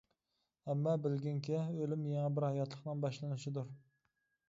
ئامما 0.69 0.93
بىلگىنكى 1.03 1.59
ئۆلۈم 1.83 2.09
يېڭى 2.15 2.35
بىر 2.39 2.49
ھاياتلىقنىڭ 2.51 3.07
باشلىنىشىدۇر. 3.07 3.73